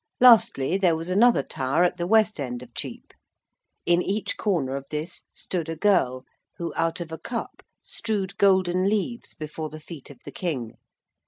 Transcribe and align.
Lastly, 0.19 0.79
there 0.79 0.95
was 0.95 1.09
another 1.09 1.43
tower 1.43 1.83
at 1.83 1.97
the 1.97 2.07
west 2.07 2.39
end 2.39 2.63
of 2.63 2.73
Chepe. 2.73 3.13
In 3.85 4.01
each 4.01 4.35
corner 4.35 4.75
of 4.75 4.85
this 4.89 5.21
stood 5.31 5.69
a 5.69 5.75
girl, 5.75 6.23
who 6.57 6.73
out 6.75 6.99
of 7.01 7.11
a 7.11 7.19
cup 7.19 7.61
strewed 7.83 8.35
golden 8.39 8.89
leaves 8.89 9.35
before 9.35 9.69
the 9.69 9.79
feet 9.79 10.09
of 10.09 10.17
the 10.25 10.31
King. 10.31 10.73